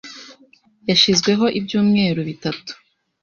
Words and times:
yashizweho 0.89 1.45
ibyumweru 1.59 2.21
bitatu. 2.29 2.71